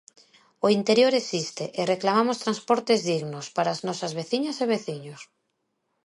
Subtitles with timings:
[0.65, 5.21] O interior existe e reclamamos transportes dignos para as nosas veciñas e veciños.